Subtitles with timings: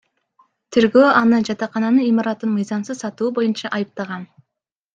[0.75, 4.29] Тергөө аны жатакананын имаратын мыйзамсыз сатуу боюнча айыптаган.